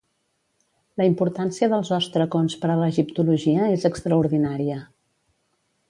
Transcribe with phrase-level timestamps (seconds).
[1.01, 4.81] La importància dels òstracons per a l'egiptologia és extraordinària.